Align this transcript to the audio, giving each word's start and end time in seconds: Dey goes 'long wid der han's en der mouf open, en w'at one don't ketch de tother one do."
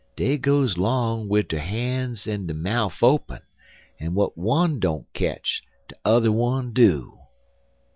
Dey 0.15 0.39
goes 0.39 0.79
'long 0.79 1.29
wid 1.29 1.47
der 1.49 1.59
han's 1.59 2.25
en 2.27 2.47
der 2.47 2.55
mouf 2.55 3.03
open, 3.03 3.41
en 3.99 4.13
w'at 4.15 4.35
one 4.35 4.79
don't 4.79 5.05
ketch 5.13 5.61
de 5.87 5.95
tother 6.03 6.31
one 6.31 6.73
do." 6.73 7.19